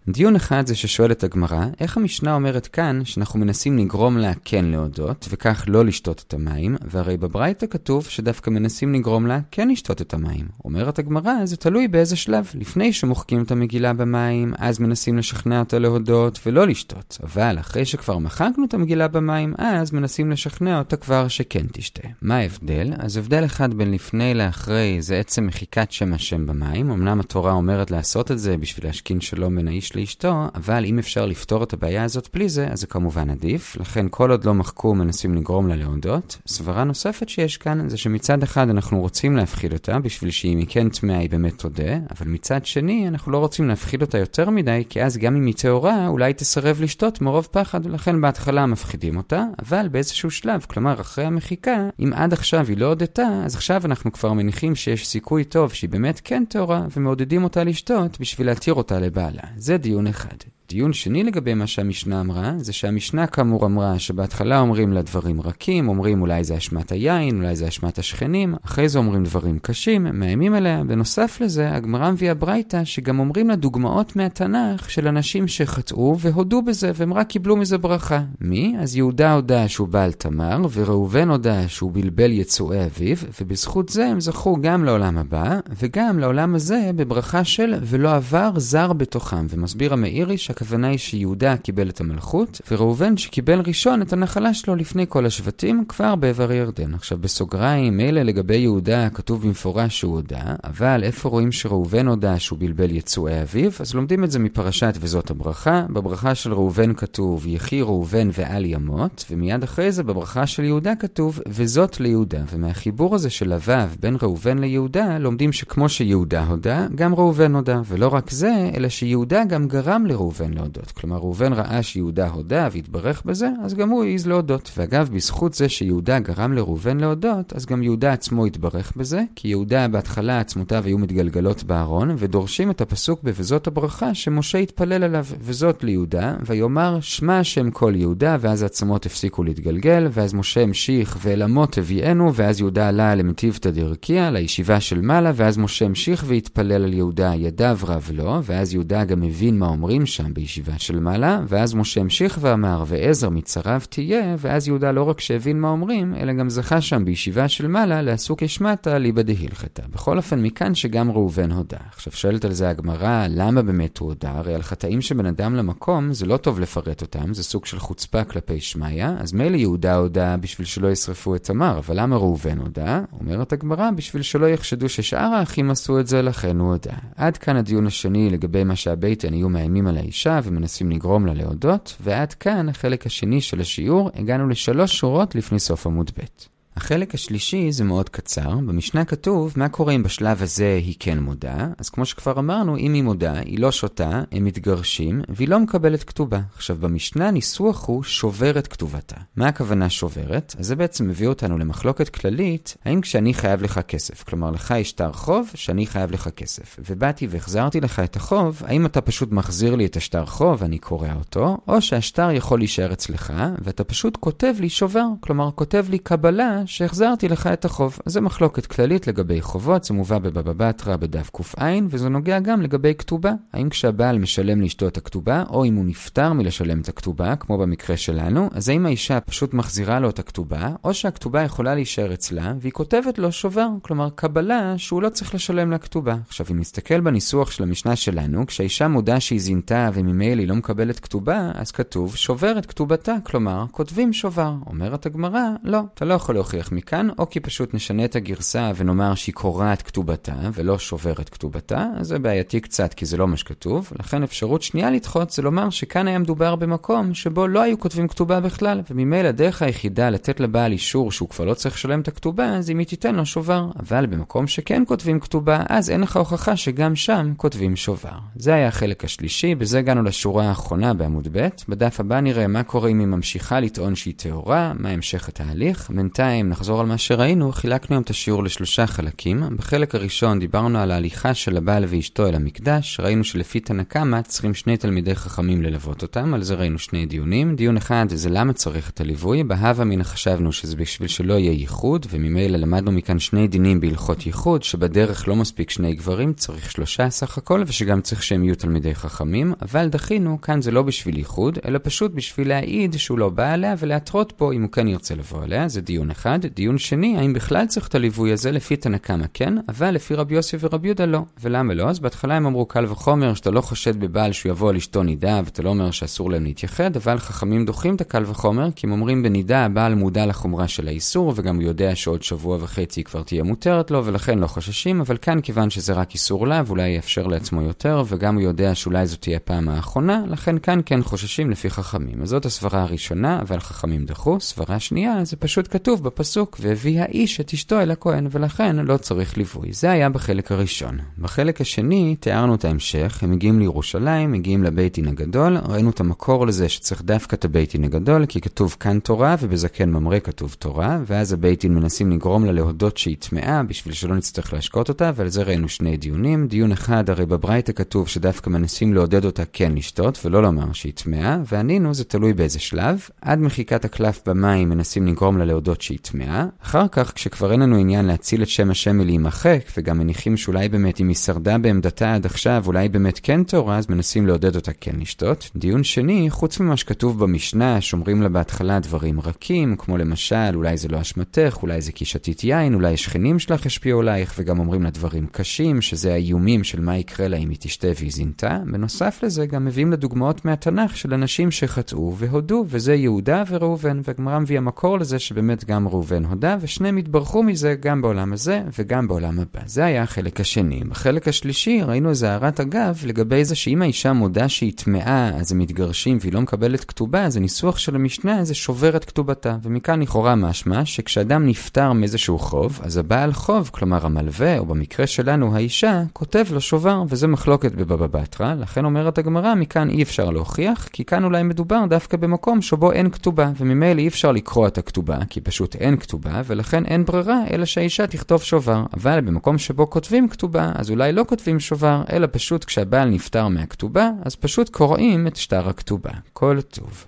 דיון 0.10 0.36
אחד 0.36 0.68
זה 0.68 0.76
ששואלת 0.76 1.24
הגמרא, 1.24 1.66
איך 1.80 1.98
המשנה 1.98 2.36
אומרת 2.36 2.68
כאן 2.68 3.02
שאנחנו 3.06 3.40
מנסים 3.40 3.78
לגרום 3.78 4.18
לה 4.18 4.32
כן 4.46 4.66
להודות, 4.66 5.28
וכך 5.30 5.66
לא 5.68 5.86
לשתות 5.86 6.24
את 6.28 6.34
המים, 6.34 6.76
והרי 6.82 7.18
בברייתא 7.18 7.66
כתוב 7.70 8.06
שדווקא 8.06 8.50
מנסים 8.50 8.94
לגרום 8.94 9.28
לה 9.28 9.40
כן 9.52 9.70
לשתות 9.70 10.02
את 10.02 10.14
המים. 10.14 10.46
אומרת 10.66 11.00
הגמרא, 11.00 11.46
זה 11.46 11.58
תלוי 11.58 11.88
באיזה 11.88 12.16
שלב. 12.16 12.52
לפני 12.54 12.94
שמוחקים 12.94 13.44
את 13.44 13.52
המגילה 13.52 13.94
במים, 13.94 14.54
אז 14.58 14.80
מנסים 14.80 15.18
לשכנע 15.18 15.60
אותה 15.60 15.80
להודות 15.80 16.40
ולא 16.46 16.68
לשתות. 16.68 17.18
אבל 17.24 17.60
אחרי 17.60 17.86
שכבר 17.86 18.18
מחקנו 18.18 18.66
את 18.66 18.74
המגילה 18.74 19.08
במים, 19.08 19.54
אז 19.58 19.94
מנסים 19.94 20.32
לשכנע 20.32 20.80
אותה 20.80 20.98
כבר 20.98 21.28
שכן 21.28 21.66
תשתה. 21.74 22.08
מה 22.22 22.38
ההבדל? 22.38 22.94
אז 23.00 23.18
הבדל 23.18 23.46
אחד 23.46 23.74
בין 23.74 23.92
לפני 23.92 24.34
לאחרי 24.34 25.02
זה 25.02 25.20
עצם 25.20 25.48
מחיקת 25.48 25.92
שם 25.92 26.14
השם 26.14 26.48
במים. 26.48 26.92
אמנם 26.92 27.20
התורה 27.20 27.52
אומרת 27.52 27.92
לעשות 27.92 28.32
את 28.32 28.40
זה 28.40 28.58
בשביל 28.58 28.86
להשכין 28.86 29.22
שלום 29.22 29.56
בין 29.56 29.68
האיש 29.68 29.97
לאשתו, 29.98 30.46
אבל 30.56 30.86
אם 30.86 31.00
אפשר 31.00 31.26
לפתור 31.26 31.64
את 31.64 31.74
הבעיה 31.74 32.04
הזאת 32.04 32.30
בלי 32.34 32.50
זה, 32.50 32.68
אז 32.68 32.80
זה 32.80 32.88
כמובן 32.88 33.30
עדיף. 33.30 33.78
לכן 33.80 34.06
כל 34.12 34.32
עוד 34.32 34.46
לא 34.46 34.54
מחקו, 34.54 34.96
מנסים 34.96 35.36
לגרום 35.36 35.68
לה 35.68 35.76
להודות. 35.76 36.38
סברה 36.48 36.84
נוספת 36.84 37.30
שיש 37.30 37.58
כאן, 37.58 37.90
זה 37.90 37.98
שמצד 37.98 38.44
אחד 38.44 38.70
אנחנו 38.70 39.00
רוצים 39.02 39.38
להפחיד 39.38 39.74
אותה, 39.74 40.00
בשביל 40.00 40.32
שאם 40.32 40.58
היא 40.58 40.66
כן 40.70 40.90
טמאה 40.90 41.18
היא 41.18 41.30
באמת 41.30 41.58
תודה, 41.58 41.98
אבל 42.12 42.28
מצד 42.28 42.66
שני, 42.66 43.08
אנחנו 43.08 43.32
לא 43.32 43.38
רוצים 43.38 43.68
להפחיד 43.68 44.02
אותה 44.02 44.18
יותר 44.18 44.50
מדי, 44.50 44.84
כי 44.90 45.04
אז 45.04 45.18
גם 45.18 45.36
אם 45.36 45.46
היא 45.46 45.54
טהורה, 45.54 46.08
אולי 46.08 46.34
תסרב 46.34 46.82
לשתות 46.82 47.22
מרוב 47.22 47.48
פחד, 47.52 47.86
ולכן 47.86 48.22
בהתחלה 48.22 48.66
מפחידים 48.66 49.18
אותה, 49.18 49.44
אבל 49.60 49.88
באיזשהו 49.88 50.32
שלב, 50.32 50.66
כלומר 50.68 51.02
אחרי 51.02 51.26
המחיקה, 51.26 51.90
אם 52.00 52.14
עד 52.14 52.34
עכשיו 52.34 52.66
היא 52.68 52.78
לא 52.78 52.86
הודתה, 52.86 53.28
אז 53.46 53.56
עכשיו 53.56 53.82
אנחנו 53.86 54.12
כבר 54.12 54.34
מניחים 54.34 54.76
שיש 54.76 55.08
סיכוי 55.08 55.44
טוב 55.44 55.74
שהיא 55.74 55.90
באמת 55.90 56.22
כן 56.24 56.44
טהורה, 56.50 56.86
ומעודדים 56.98 57.44
אותה 57.44 57.64
לשתות 57.64 58.20
בשביל 58.20 58.48
להתיר 58.48 58.74
אותה 58.74 59.00
לבעלה. 59.00 59.42
זה 59.58 59.78
דיון 59.88 60.08
אחד. 60.08 60.38
דיון 60.70 60.94
שני 60.94 61.24
לגבי 61.24 61.54
מה 61.54 61.68
שהמשנה 61.68 62.22
אמרה, 62.22 62.54
זה 62.58 62.74
שהמשנה 62.74 63.28
כאמור 63.28 63.66
אמרה 63.66 64.00
שבהתחלה 64.00 64.60
אומרים 64.60 64.94
לה 64.94 65.02
דברים 65.02 65.42
רכים, 65.42 65.88
אומרים 65.88 66.22
אולי 66.22 66.44
זה 66.44 66.58
אשמת 66.58 66.92
היין, 66.92 67.38
אולי 67.38 67.56
זה 67.56 67.68
אשמת 67.68 68.00
השכנים, 68.00 68.56
אחרי 68.66 68.90
זה 68.90 69.00
אומרים 69.00 69.24
דברים 69.24 69.60
קשים, 69.60 70.08
מאיימים 70.14 70.54
עליה. 70.54 70.84
בנוסף 70.84 71.42
לזה, 71.42 71.76
הגמרא 71.76 72.12
מביאה 72.12 72.34
ברייתא 72.34 72.84
שגם 72.84 73.20
אומרים 73.20 73.50
לה 73.50 73.56
דוגמאות 73.56 74.16
מהתנ"ך 74.16 74.90
של 74.90 75.08
אנשים 75.08 75.48
שחטאו 75.48 76.20
והודו 76.20 76.62
בזה, 76.62 76.92
והם 76.96 77.14
רק 77.14 77.28
קיבלו 77.28 77.58
מזה 77.58 77.78
ברכה. 77.78 78.22
מי? 78.42 78.76
אז 78.80 78.96
יהודה 78.96 79.34
הודה 79.34 79.68
שהוא 79.68 79.88
בעל 79.88 80.12
תמר, 80.12 80.58
וראובן 80.74 81.30
הודה 81.30 81.68
שהוא 81.68 81.92
בלבל 81.92 82.32
יצואי 82.32 82.86
אביו, 82.86 83.18
ובזכות 83.42 83.90
זה 83.90 84.08
הם 84.08 84.20
זכו 84.20 84.58
גם 84.62 84.86
לעולם 84.86 85.18
הבא, 85.18 85.60
וגם 85.82 86.20
לעולם 86.20 86.56
הזה 86.56 86.92
בברכה 86.96 87.44
של 87.44 87.74
ולא 87.82 88.16
עבר 88.16 88.52
זר 88.58 88.94
בתוכם. 88.94 89.48
ומסביר 89.50 89.94
המאירי 89.94 90.38
הכוונה 90.58 90.88
היא 90.88 90.98
שיהודה 90.98 91.58
קיבל 91.58 91.90
את 91.90 92.02
המלכות, 92.02 92.62
וראובן 92.72 93.18
שקיבל 93.18 93.62
ראשון 93.68 94.02
את 94.02 94.14
הנחלה 94.14 94.54
שלו 94.54 94.76
לפני 94.76 95.06
כל 95.10 95.26
השבטים, 95.26 95.86
כבר 95.88 96.16
בעבר 96.16 96.52
ירדן. 96.52 96.94
עכשיו 96.94 97.18
בסוגריים, 97.18 97.98
מילא 97.98 98.22
לגבי 98.22 98.56
יהודה 98.56 99.10
כתוב 99.10 99.42
במפורש 99.48 100.00
שהוא 100.00 100.16
הודה, 100.16 100.56
אבל 100.64 101.04
איפה 101.04 101.30
רואים 101.30 101.52
שראובן 101.52 102.08
הודה 102.08 102.40
שהוא 102.40 102.60
בלבל 102.60 102.92
יצואי 102.92 103.42
אביו? 103.42 103.72
אז 103.80 103.94
לומדים 103.94 104.24
את 104.24 104.32
זה 104.32 104.40
מפרשת 104.40 104.98
וזאת 105.00 105.30
הברכה. 105.30 105.86
בברכה 105.90 106.36
של 106.36 106.54
ראובן 106.54 106.94
כתוב 106.94 107.48
יחי 107.48 107.82
ראובן 107.82 108.30
ואל 108.34 108.66
ימות, 108.66 109.26
ומיד 109.32 109.64
אחרי 109.64 109.92
זה 109.92 110.04
בברכה 110.04 110.48
של 110.48 110.64
יהודה 110.64 110.96
כתוב 110.96 111.40
וזאת 111.48 112.00
ליהודה. 112.00 112.42
ומהחיבור 112.54 113.16
הזה 113.16 113.30
של 113.30 113.54
הוו 113.54 113.90
בין 114.00 114.18
ראובן 114.22 114.58
ליהודה, 114.58 115.18
לומדים 115.18 115.52
שכמו 115.54 115.90
שיהודה 115.90 116.46
הודה, 116.46 116.88
גם 116.96 117.16
ראובן 117.16 117.56
הודה. 117.56 117.82
ולא 117.86 118.08
רק 118.08 118.32
זה, 118.32 118.72
אלא 118.76 118.90
שיהודה 118.90 119.44
גם 119.46 119.68
גרם 119.68 120.06
לראובן 120.06 120.47
ראובן 120.48 120.58
להודות. 120.58 120.92
כלומר, 120.92 121.18
ראובן 121.18 121.54
ראה 121.54 121.84
שיהודה 121.84 122.28
הודה 122.28 122.70
והתברך 122.72 123.24
בזה, 123.26 123.50
אז 123.64 123.74
גם 123.74 123.90
הוא 123.90 124.04
העז 124.04 124.28
להודות. 124.28 124.72
ואגב, 124.78 125.10
בזכות 125.14 125.54
זה 125.54 125.70
שיהודה 125.70 126.20
גרם 126.20 126.54
לראובן 126.54 127.00
להודות, 127.00 127.54
אז 127.54 127.66
גם 127.66 127.84
יהודה 127.84 128.14
עצמו 128.14 128.46
התברך 128.46 128.94
בזה, 128.96 129.24
כי 129.36 129.48
יהודה 129.48 129.88
בהתחלה 129.88 130.40
עצמותיו 130.40 130.84
היו 130.86 130.98
מתגלגלות 130.98 131.64
בארון, 131.64 132.16
ודורשים 132.18 132.72
את 132.72 132.82
הפסוק 132.82 133.20
ב"וזאת 133.24 133.68
הברכה" 133.68 134.14
שמשה 134.14 134.58
התפלל 134.58 135.04
עליו, 135.04 135.26
וזאת 135.40 135.84
ליהודה, 135.84 136.36
ויאמר 136.46 136.98
שמע 137.02 137.40
השם 137.40 137.72
כל 137.72 137.94
יהודה, 137.96 138.38
ואז 138.40 138.62
העצמות 138.62 139.06
הפסיקו 139.06 139.44
להתגלגל, 139.44 140.08
ואז 140.12 140.34
משה 140.34 140.62
המשיך 140.62 141.18
ואל 141.22 141.44
אמות 141.44 141.78
הביאנו, 141.78 142.34
ואז 142.34 142.60
יהודה 142.60 142.88
עלה 142.88 143.16
למטיבתא 143.16 143.72
דרכיה, 143.72 144.32
לישיבה 144.32 144.80
של 144.80 145.02
מעלה, 145.02 145.32
ואז 145.36 145.58
משה 145.58 145.86
המשיך 145.86 146.24
והתפלל 146.28 146.72
על 146.72 146.94
יהודה, 146.94 147.34
ידיו 147.36 147.78
רב 147.84 148.10
לו, 148.14 148.40
ואז 148.44 148.74
יהודה 148.74 149.04
גם 149.04 149.24
הבין 149.24 149.60
מה 149.60 149.68
אומרים 149.68 150.06
שם 150.06 150.34
בישיבה 150.38 150.74
של 150.78 151.00
מעלה, 151.00 151.40
ואז 151.48 151.76
משה 151.76 152.02
המשיך 152.02 152.38
ואמר, 152.42 152.84
ועזר 152.88 153.30
מצריו 153.30 153.82
תהיה, 153.90 154.36
ואז 154.40 154.68
יהודה 154.68 154.92
לא 154.92 155.04
רק 155.04 155.20
שהבין 155.20 155.60
מה 155.60 155.70
אומרים, 155.70 156.16
אלא 156.16 156.34
גם 156.34 156.50
זכה 156.50 156.82
שם 156.82 157.06
בישיבה 157.06 157.48
של 157.48 157.68
מעלה 157.68 158.02
לעסוק 158.02 158.44
השמטה 158.44 158.98
ליבא 158.98 159.22
דהילכתא. 159.22 159.84
בכל 159.94 160.18
אופן, 160.18 160.42
מכאן 160.42 160.76
שגם 160.76 161.12
ראובן 161.12 161.52
הודה. 161.52 161.78
עכשיו 161.92 162.14
שואלת 162.14 162.46
על 162.46 162.52
זה 162.52 162.70
הגמרא, 162.70 163.28
למה 163.30 163.62
באמת 163.62 163.98
הוא 163.98 164.08
הודה? 164.08 164.32
הרי 164.32 164.56
על 164.56 164.62
חטאים 164.62 165.02
שבין 165.02 165.26
אדם 165.26 165.56
למקום, 165.56 166.14
זה 166.14 166.26
לא 166.26 166.38
טוב 166.38 166.60
לפרט 166.60 167.02
אותם, 167.02 167.34
זה 167.34 167.44
סוג 167.44 167.66
של 167.66 167.80
חוצפה 167.80 168.24
כלפי 168.24 168.60
שמיא, 168.60 169.06
אז 169.20 169.34
מילא 169.34 169.58
יהודה 169.58 169.96
הודה 169.96 170.38
בשביל 170.38 170.68
שלא 170.68 170.88
ישרפו 170.88 171.36
את 171.36 171.44
תמר, 171.44 171.78
אבל 171.78 172.02
למה 172.02 172.16
ראובן 172.16 172.58
הודה? 172.58 173.02
אומרת 173.20 173.54
הגמרא, 173.54 173.92
בשביל 173.92 174.22
שלא 174.22 174.46
יחשדו 174.46 174.90
ששאר 174.90 175.34
האחים 175.34 175.72
עשו 175.72 176.00
את 176.00 176.08
זה, 176.08 176.22
לכן 176.22 176.60
הוא 176.60 176.72
הודה. 176.72 176.96
עד 177.16 177.38
כאן 177.38 177.56
הדיון 177.56 177.88
השני 177.88 178.30
לגבי 178.30 178.64
מה 178.64 178.76
שהבייטן 178.76 179.34
היו 179.34 179.50
מאיימים 179.50 179.88
על 179.88 179.98
האישה. 179.98 180.27
האישה 180.28 180.50
ומנסים 180.50 180.92
לגרום 180.92 181.26
לה 181.26 181.34
להודות, 181.34 181.96
ועד 182.02 182.34
כאן 182.34 182.70
החלק 182.70 183.06
השני 183.06 183.42
של 183.42 183.60
השיעור, 183.60 184.10
הגענו 184.16 184.48
לשלוש 184.48 184.98
שורות 184.98 185.36
לפני 185.36 185.60
סוף 185.60 185.88
עמוד 185.88 186.12
ב'. 186.18 186.57
החלק 186.78 187.16
השלישי 187.16 187.72
זה 187.72 187.84
מאוד 187.84 188.10
קצר. 188.10 188.50
במשנה 188.50 189.06
כתוב 189.06 189.54
מה 189.56 189.70
קורה 189.70 189.94
אם 189.94 190.04
בשלב 190.04 190.44
הזה 190.44 190.80
היא 190.84 190.96
כן 191.00 191.20
מודה. 191.20 191.68
אז 191.78 191.90
כמו 191.90 192.06
שכבר 192.06 192.40
אמרנו, 192.40 192.78
אם 192.78 192.94
היא 192.94 193.04
מודה, 193.04 193.40
היא 193.40 193.60
לא 193.60 193.72
שותה, 193.72 194.24
הם 194.32 194.44
מתגרשים, 194.44 195.22
והיא 195.30 195.48
לא 195.48 195.60
מקבלת 195.60 196.04
כתובה. 196.04 196.40
עכשיו, 196.56 196.78
במשנה 196.80 197.32
ניסוח 197.32 197.88
הוא 197.88 198.04
שוברת 198.04 198.68
כתובתה. 198.68 199.16
מה 199.36 199.48
הכוונה 199.48 199.90
שוברת? 199.90 200.56
אז 200.60 200.68
זה 200.68 200.76
בעצם 200.76 201.08
מביא 201.08 201.28
אותנו 201.28 201.58
למחלוקת 201.58 202.10
כללית, 202.10 202.78
האם 202.86 203.02
כשאני 203.02 203.34
חייב 203.34 203.62
לך 203.62 203.80
כסף, 203.80 204.24
כלומר 204.24 204.52
לך 204.52 204.74
יש 204.78 204.90
שטר 204.90 205.12
חוב 205.14 205.52
שאני 205.56 205.86
חייב 205.86 206.12
לך 206.12 206.30
כסף, 206.36 206.80
ובאתי 206.90 207.28
והחזרתי 207.30 207.82
לך 207.82 208.00
את 208.00 208.16
החוב, 208.16 208.62
האם 208.66 208.86
אתה 208.86 209.02
פשוט 209.02 209.32
מחזיר 209.32 209.76
לי 209.76 209.86
את 209.86 209.96
השטר 209.96 210.26
חוב 210.26 210.62
ואני 210.62 210.78
קורע 210.78 211.14
אותו, 211.14 211.58
או 211.68 211.82
שהשטר 211.82 212.32
יכול 212.32 212.60
להישאר 212.60 212.94
אצלך, 212.94 213.34
ואתה 213.62 213.84
פשוט 213.84 214.18
כותב 214.18 214.54
לי 214.60 214.70
שובר, 214.70 215.08
כלומר 215.20 215.50
כותב 215.56 215.86
לי 215.90 216.00
קבלה 216.00 216.67
שהחזרתי 216.68 217.28
לך 217.28 217.48
את 217.48 217.66
החוב. 217.66 218.00
אז 218.06 218.14
זה 218.14 218.22
מחלוקת 218.22 218.66
כללית 218.66 219.08
לגבי 219.08 219.42
חובות, 219.42 219.84
זה 219.84 219.94
מובא 219.94 220.20
בבבא 220.20 220.54
בתרא 220.58 220.96
בדף 220.96 221.30
ק"ע, 221.34 221.66
וזה 221.90 222.10
נוגע 222.10 222.40
גם 222.40 222.62
לגבי 222.62 222.94
כתובה. 222.98 223.32
האם 223.54 223.70
כשהבעל 223.70 224.18
משלם 224.20 224.62
לאשתו 224.62 224.88
את 224.88 224.98
הכתובה, 224.98 225.44
או 225.50 225.66
אם 225.66 225.76
הוא 225.76 225.86
נפטר 225.86 226.34
מלשלם 226.34 226.82
את 226.82 226.90
הכתובה, 226.90 227.36
כמו 227.36 227.58
במקרה 227.58 227.98
שלנו, 227.98 228.50
אז 228.54 228.70
האם 228.70 228.86
האישה 228.86 229.20
פשוט 229.20 229.54
מחזירה 229.54 230.00
לו 230.00 230.10
את 230.10 230.20
הכתובה, 230.20 230.70
או 230.84 230.94
שהכתובה 230.94 231.42
יכולה 231.42 231.76
להישאר 231.76 232.14
אצלה, 232.14 232.54
והיא 232.62 232.72
כותבת 232.72 233.18
לו 233.18 233.32
שובר, 233.32 233.68
כלומר 233.82 234.10
קבלה 234.10 234.74
שהוא 234.78 235.02
לא 235.02 235.10
צריך 235.10 235.36
לשלם 235.36 235.72
לה 235.72 235.78
כתובה. 235.78 236.16
עכשיו, 236.28 236.46
אם 236.52 236.60
נסתכל 236.60 237.02
בניסוח 237.02 237.52
של 237.52 237.64
המשנה 237.64 237.96
שלנו, 237.96 238.48
כשהאישה 238.48 238.88
מודה 238.88 239.20
שהיא 239.20 239.40
זינתה 239.40 239.90
וממילא 239.94 240.42
היא 240.42 240.48
לא 240.48 240.56
מקבלת 240.56 241.00
כתובה, 241.00 241.52
אז 241.56 241.72
כתוב 241.72 242.16
שובר 242.16 242.58
את 242.58 242.66
כתובתה, 242.66 243.16
כלומר, 243.24 243.66
כותבים 243.72 244.14
שובר. 244.14 244.54
אומרת 244.66 245.06
הגמרא, 245.06 245.42
לא, 245.64 245.80
אתה 245.94 246.06
לא 246.06 246.14
יכול 246.14 246.36
להוכיח 246.36 246.57
מכאן, 246.72 247.08
או 247.20 247.30
כי 247.30 247.40
פשוט 247.40 247.74
נשנה 247.74 248.06
את 248.06 248.16
הגרסה 248.16 248.72
ונאמר 248.76 249.16
שהיא 249.16 249.36
קורעת 249.36 249.82
כתובתה, 249.82 250.36
ולא 250.54 250.80
שוברת 250.80 251.30
כתובתה, 251.30 251.88
אז 251.98 252.08
זה 252.08 252.20
בעייתי 252.20 252.60
קצת 252.60 252.94
כי 252.94 253.06
זה 253.06 253.18
לא 253.18 253.28
מה 253.28 253.38
שכתוב, 253.38 253.92
לכן 254.00 254.24
אפשרות 254.24 254.62
שנייה 254.62 254.92
לדחות 254.92 255.32
זה 255.32 255.42
לומר 255.42 255.70
שכאן 255.70 256.08
היה 256.08 256.20
מדובר 256.20 256.56
במקום 256.56 257.14
שבו 257.14 257.48
לא 257.48 257.62
היו 257.62 257.80
כותבים 257.80 258.08
כתובה 258.08 258.40
בכלל, 258.40 258.82
וממילא 258.92 259.28
הדרך 259.28 259.62
היחידה 259.62 260.10
לתת 260.10 260.40
לבעל 260.40 260.72
אישור 260.72 261.12
שהוא 261.12 261.30
כבר 261.30 261.46
לא 261.46 261.54
צריך 261.54 261.76
לשלם 261.76 262.02
את 262.02 262.08
הכתובה, 262.08 262.46
אז 262.46 262.70
אם 262.70 262.80
היא 262.80 262.88
תיתן 262.88 263.16
לו 263.16 263.26
שובר. 263.26 263.66
אבל 263.80 264.06
במקום 264.06 264.48
שכן 264.48 264.84
כותבים 264.88 265.20
כתובה, 265.20 265.64
אז 265.70 265.90
אין 265.90 266.02
לך 266.02 266.18
הוכחה 266.18 266.56
שגם 266.56 266.96
שם 266.96 267.34
כותבים 267.38 267.76
שובר. 267.76 268.18
זה 268.36 268.54
היה 268.54 268.68
החלק 268.68 269.04
השלישי, 269.04 269.56
בזה 269.56 269.80
הגענו 269.80 270.04
לשורה 270.04 270.50
האחרונה 270.50 270.94
בעמוד 270.94 271.28
ב'. 271.32 271.48
בדף 271.70 272.00
הבא 272.00 272.20
נראה 272.20 272.48
מה 272.48 272.64
קורה 272.64 272.90
אם 272.90 273.00
היא 273.00 273.08
ממשיכה 273.08 273.60
לטעון 273.60 273.96
שהיא 273.96 274.14
טהורה, 274.18 274.74
מה 274.80 274.90
המשך 274.90 275.28
התהליך. 275.28 275.90
בינתיים 275.90 276.47
נחזור 276.48 276.80
על 276.80 276.86
מה 276.86 276.98
שראינו, 276.98 277.52
חילקנו 277.52 277.96
היום 277.96 278.04
את 278.04 278.10
השיעור 278.10 278.44
לשלושה 278.44 278.88
חלקים. 278.88 279.44
בחלק 279.58 279.96
הראשון 279.96 280.40
דיברנו 280.40 280.80
על 280.80 280.92
ההליכה 280.92 281.34
של 281.34 281.58
הבעל 281.58 281.86
ואשתו 281.88 282.28
אל 282.28 282.36
המקדש, 282.36 283.00
ראינו 283.00 283.24
שלפי 283.24 283.60
תנא 283.60 283.84
קמא 283.84 284.22
צריכים 284.22 284.54
שני 284.54 284.78
תלמידי 284.78 285.16
חכמים 285.16 285.62
ללוות 285.62 286.02
אותם, 286.02 286.34
על 286.34 286.44
זה 286.44 286.56
ראינו 286.56 286.80
שני 286.80 287.06
דיונים. 287.06 287.56
דיון 287.56 287.78
אחד 287.78 288.06
זה 288.10 288.30
למה 288.30 288.54
צריך 288.54 288.90
את 288.90 289.02
הליווי, 289.02 289.44
בהווה 289.44 289.86
מן 289.86 290.04
חשבנו 290.04 290.52
שזה 290.52 290.76
בשביל 290.76 291.08
שלא 291.08 291.34
יהיה 291.34 291.52
ייחוד, 291.52 292.06
וממילא 292.10 292.58
למדנו 292.58 292.92
מכאן 292.92 293.20
שני 293.20 293.48
דינים 293.48 293.80
בהלכות 293.80 294.26
ייחוד, 294.26 294.64
שבדרך 294.64 295.28
לא 295.28 295.36
מספיק 295.36 295.70
שני 295.70 295.96
גברים, 295.96 296.34
צריך 296.34 296.72
שלושה 296.72 297.10
סך 297.10 297.38
הכל, 297.38 297.64
ושגם 297.68 298.02
צריך 298.02 298.24
שהם 298.24 298.44
יהיו 298.44 298.56
תלמידי 298.56 298.96
חכמים, 298.96 299.54
אבל 299.62 299.88
דחינו, 299.88 300.42
כאן 300.42 300.62
זה 300.62 300.72
לא 300.72 300.82
בשביל 300.82 301.18
ייחוד, 301.18 301.60
אלא 301.66 301.80
פשוט 301.84 302.12
בשביל 302.12 302.48
להעיד 302.50 302.96
שהוא 302.98 303.20
לא 303.20 303.30
בא 303.30 303.54
עליה 303.54 303.76
ולהתרות 303.80 304.34
פה 304.38 304.54
אם 304.54 304.62
הוא 304.62 304.72
כן 304.72 304.88
ירצה 304.88 305.16
לבוא 305.16 305.44
עליה, 305.44 305.68
זה 305.68 305.82
דיון 305.82 306.12
אחד. 306.12 306.27
דיון 306.36 306.78
שני, 306.78 307.18
האם 307.18 307.34
בכלל 307.34 307.66
צריך 307.66 307.88
את 307.88 307.96
הליווי 307.96 308.32
הזה 308.32 308.52
לפי 308.52 308.76
תנא 308.76 308.98
קמא 308.98 309.26
כן, 309.34 309.54
אבל 309.70 309.92
לפי 309.92 310.16
רבי 310.16 310.36
יוסי 310.36 310.58
ורבי 310.60 310.88
יהודה 310.88 311.06
לא. 311.06 311.20
ולמה 311.42 311.74
לא? 311.74 311.90
אז 311.90 312.00
בהתחלה 312.00 312.36
הם 312.36 312.46
אמרו 312.46 312.66
קל 312.66 312.86
וחומר 312.86 313.34
שאתה 313.34 313.52
לא 313.52 313.62
חושד 313.62 314.00
בבעל 314.00 314.32
שהוא 314.32 314.50
יבוא 314.50 314.70
על 314.70 314.76
אשתו 314.76 315.04
נידה, 315.04 315.42
ואתה 315.46 315.62
לא 315.62 315.70
אומר 315.70 315.92
שאסור 315.92 316.32
להם 316.32 316.44
להתייחד, 316.44 316.96
אבל 316.96 317.20
חכמים 317.20 317.66
דוחים 317.66 317.96
את 317.96 318.02
הקל 318.02 318.24
וחומר, 318.26 318.70
כי 318.76 318.88
הם 318.88 318.92
אומרים 318.92 319.24
בנידה 319.24 319.66
הבעל 319.66 319.96
מודע 319.96 320.26
לחומרה 320.26 320.68
של 320.68 320.88
האיסור, 320.88 321.34
וגם 321.36 321.56
הוא 321.56 321.64
יודע 321.64 321.96
שעוד 321.96 322.24
שבוע 322.24 322.58
וחצי 322.62 323.04
כבר 323.04 323.24
תהיה 323.24 323.44
מותרת 323.44 323.92
לו, 323.92 324.06
ולכן 324.06 324.40
לא 324.40 324.48
חוששים, 324.48 325.02
אבל 325.02 325.18
כאן 325.18 325.42
כיוון 325.42 325.70
שזה 325.70 325.94
רק 325.94 326.14
איסור 326.14 326.48
לה, 326.48 326.62
ואולי 326.66 326.90
יאפשר 326.90 327.28
לעצמו 327.28 327.62
יותר, 327.62 328.04
וגם 328.08 328.36
הוא 328.36 328.44
יודע 328.44 328.76
שאולי 328.76 329.08
זאת 329.08 329.22
תהיה 329.22 329.40
פעם 329.40 329.70
האחרונה, 329.70 330.24
לכן 330.28 330.60
כאן 330.60 330.80
כן 330.86 331.04
חוששים 331.04 331.52
לפי 331.52 331.70
חכמים. 331.70 332.22
אז 332.22 332.30
זאת 332.30 332.46
הסברה 332.46 332.82
הראשונה, 332.82 333.40
אבל 333.42 333.60
חכמים 333.60 334.06
דחו. 334.06 334.40
סברה 334.40 334.80
שנייה, 334.80 335.26
זה 335.26 335.36
פשוט 335.36 335.68
כתוב 335.72 336.04
בפסוק, 336.18 336.58
והביא 336.62 337.02
האיש 337.02 337.40
את 337.40 337.54
אשתו 337.54 337.80
אל 337.80 337.92
הכהן, 337.92 338.28
ולכן 338.32 338.76
לא 338.76 338.98
צריך 338.98 339.38
ליווי. 339.38 339.74
זה 339.74 339.92
היה 339.92 340.10
בחלק 340.10 340.52
הראשון. 340.52 340.98
בחלק 341.20 341.62
השני, 341.62 342.16
תיארנו 342.20 342.56
את 342.56 342.66
ההמשך, 342.66 343.20
הם 343.22 343.32
מגיעים 343.32 343.60
לירושלים, 343.60 344.32
מגיעים 344.32 344.64
לבית 344.64 344.96
דין 344.96 345.08
הגדול, 345.08 345.58
ראינו 345.58 345.90
את 345.90 346.00
המקור 346.00 346.48
לזה 346.48 346.70
שצריך 346.70 347.02
דווקא 347.02 347.36
את 347.36 347.46
הבית 347.46 347.72
דין 347.72 347.84
הגדול, 347.84 348.26
כי 348.26 348.42
כתוב 348.42 348.76
כאן 348.80 349.00
תורה, 349.00 349.36
ובזקן 349.42 349.90
ממרא 349.90 350.20
כתוב 350.20 350.56
תורה, 350.60 351.00
ואז 351.06 351.34
הבית 351.34 351.62
דין 351.62 351.76
מנסים 351.76 352.12
לגרום 352.12 352.46
לה 352.46 352.52
להודות 352.52 352.98
שהיא 352.98 353.18
טמאה, 353.20 353.64
בשביל 353.64 353.94
שלא 353.94 354.16
נצטרך 354.16 354.54
להשקות 354.54 354.90
אותה, 354.90 355.12
ועל 355.16 355.28
זה 355.28 355.44
ראינו 355.44 355.70
שני 355.70 355.98
דיונים. 355.98 356.48
דיון 356.48 356.72
אחד, 356.72 357.10
הרי 357.10 357.26
בברייתא 357.26 357.72
כתוב 357.72 358.08
שדווקא 358.08 358.50
מנסים 358.50 358.94
לעודד 358.94 359.26
אותה 359.26 359.44
כן 359.54 359.72
לשתות, 359.76 360.20
ולא 360.26 360.42
לומר 360.42 360.74
שהיא 360.74 360.94
טמאה, 360.96 361.38
וענינו, 361.52 361.94
זה 361.94 362.04
תלוי 362.04 362.34
באיזה 362.34 362.60
שלב. 362.60 363.00
עד 363.22 363.40
מחיקת 363.40 363.86
הקלף 363.86 364.22
במים 364.26 364.70
מנסים 364.70 365.08
לגרום 365.08 365.38
לה 365.38 365.46
להודות 365.46 365.82
שהיא 365.82 366.00
טמאה. 366.12 366.46
אחר 366.64 366.88
כך, 366.88 367.14
כשכבר 367.16 367.52
אין 367.52 367.60
לנו 367.60 367.78
עניין 367.78 368.06
להציל 368.06 368.44
את 368.44 368.50
שם 368.50 368.72
השם 368.72 368.98
מלהימחק, 368.98 369.60
וגם 369.78 369.98
מניחים 369.98 370.38
שאולי 370.38 370.70
באמת 370.70 371.02
אם 371.02 371.08
היא 371.08 371.16
שרדה 371.16 371.58
בעמדתה 371.58 372.16
עד 372.16 372.26
עכשיו, 372.26 372.64
אולי 372.68 372.90
באמת 372.90 373.20
כן 373.24 373.44
טהורה, 373.44 373.78
אז 373.78 373.90
מנסים 373.90 374.28
לעודד 374.28 374.56
אותה 374.56 374.72
כן 374.74 374.96
לשתות. 375.00 375.50
דיון 375.56 375.84
שני, 375.84 376.30
חוץ 376.30 376.60
ממה 376.60 376.78
שכתוב 376.78 377.20
במשנה, 377.20 377.82
שאומרים 377.82 378.22
לה 378.22 378.30
בהתחלה 378.30 378.80
דברים 378.80 379.20
רכים, 379.20 379.76
כמו 379.76 379.98
למשל, 379.98 380.56
אולי 380.56 380.78
זה 380.78 380.88
לא 380.88 381.02
אשמתך, 381.02 381.58
אולי 381.62 381.82
זה 381.82 381.92
כי 381.92 382.06
שתית 382.06 382.44
יין, 382.44 382.74
אולי 382.74 382.98
שכנים 382.98 383.40
שלך 383.40 383.66
השפיעו 383.66 384.00
עלייך, 384.00 384.34
וגם 384.38 384.60
אומרים 384.60 384.84
לה 384.84 384.90
דברים 384.90 385.28
קשים, 385.32 385.82
שזה 385.82 386.14
האיומים 386.14 386.64
של 386.64 386.82
מה 386.82 386.98
יקרה 386.98 387.28
לה 387.28 387.38
אם 387.38 387.50
היא 387.50 387.58
תשתה 387.60 387.88
והיא 388.00 388.12
זינתה. 388.12 388.60
בנוסף 388.72 389.20
לזה, 389.24 389.46
גם 389.46 389.66
מביאים 389.66 389.92
לדוגמאות 389.92 390.46
מהתנ"ך 390.46 390.98
של 390.98 391.14
אנשים 391.14 391.52
שחטאו 391.52 392.16
והודו, 392.18 392.66
וזה 392.68 392.96
יהודה 392.96 393.44
וראובן, 393.50 394.02
והגמרא 394.04 394.40
מביאה 394.40 394.62
מקור 394.62 395.00
לזה 395.00 395.20
שבאמת 395.20 395.66
גם 395.66 395.88
הודה, 396.30 396.58
ושניהם 396.62 396.98
התברכו 396.98 397.44
מזה 397.44 397.76
גם 397.80 398.02
בעולם 398.02 398.34
הזה 398.34 398.62
וגם 398.80 399.08
בעולם 399.08 399.40
הבא. 399.40 399.62
זה 399.66 399.86
היה 399.86 400.04
החלק 400.04 400.40
השני. 400.40 400.84
בחלק 400.90 401.28
השלישי 401.28 401.82
ראינו 401.82 402.10
איזה 402.10 402.32
הערת 402.32 402.60
אגב 402.60 403.00
לגבי 403.06 403.46
זה 403.46 403.56
שאם 403.56 403.82
האישה 403.82 404.14
מודה 404.14 404.50
שהיא 404.50 404.74
טמאה, 404.76 405.30
אז 405.30 405.52
הם 405.52 405.60
מתגרשים 405.60 406.18
והיא 406.22 406.34
לא 406.34 406.42
מקבלת 406.42 406.84
כתובה, 406.84 407.24
אז 407.24 407.38
הניסוח 407.38 407.78
של 407.78 407.96
המשנה 407.96 408.44
זה 408.44 408.56
שובר 408.56 408.96
את 408.96 409.06
כתובתה. 409.06 409.58
ומכאן 409.64 410.02
לכאורה 410.02 410.36
משמע 410.36 410.86
שכשאדם 410.86 411.46
נפטר 411.46 411.94
מאיזשהו 411.94 412.40
חוב, 412.40 412.80
אז 412.84 412.98
הבעל 412.98 413.34
חוב, 413.34 413.70
כלומר 413.74 414.06
המלווה, 414.06 414.60
או 414.60 414.66
במקרה 414.66 415.08
שלנו 415.08 415.56
האישה, 415.56 416.04
כותב 416.14 416.46
לו 416.52 416.62
שובר, 416.62 417.04
וזה 417.10 417.28
מחלוקת 417.28 417.72
בבבא 417.72 418.08
בתרא, 418.08 418.54
לכן 418.54 418.86
אומרת 418.86 419.18
הגמרא, 419.18 419.56
מכאן 419.56 419.90
אי 419.90 420.04
אפשר 420.04 420.30
להוכיח, 420.30 420.88
כי 420.92 421.06
כאן 421.06 421.24
אולי 421.24 421.44
מדובר 421.44 421.86
דווקא 421.90 422.18
במקום 422.18 422.62
שבו 422.62 422.92
אין 422.92 423.10
כתובה, 423.10 423.52
וממילא 423.58 424.00
אי 424.00 424.08
אפשר 424.08 424.32
לקרוא 424.32 424.68
את 424.68 424.78
הכתובה, 424.78 425.18
כי 425.30 425.42
פשוט 425.42 425.76
אין 425.88 425.98
כתובה, 425.98 426.42
ולכן 426.46 426.86
אין 426.86 427.06
ברירה, 427.06 427.44
אלא 427.52 427.66
שהאישה 427.66 428.08
תכתוב 428.08 428.42
שובר. 428.42 428.84
אבל 428.94 429.22
במקום 429.22 429.58
שבו 429.58 429.90
כותבים 429.90 430.30
כתובה, 430.30 430.72
אז 430.76 430.90
אולי 430.90 431.12
לא 431.12 431.26
כותבים 431.28 431.60
שובר, 431.60 432.04
אלא 432.12 432.28
פשוט 432.32 432.66
כשהבעל 432.66 433.10
נפטר 433.10 433.48
מהכתובה, 433.48 434.10
אז 434.26 434.36
פשוט 434.36 434.70
קוראים 434.70 435.28
את 435.28 435.36
שטר 435.36 435.70
הכתובה. 435.70 436.12
כל 436.34 436.62
טוב. 436.62 437.06